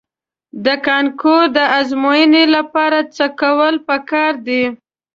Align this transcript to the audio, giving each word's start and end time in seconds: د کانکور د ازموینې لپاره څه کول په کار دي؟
د 0.65 0.67
کانکور 0.85 1.43
د 1.57 1.59
ازموینې 1.79 2.43
لپاره 2.55 2.99
څه 3.15 3.25
کول 3.39 3.75
په 3.87 3.95
کار 4.11 4.33
دي؟ 4.47 4.63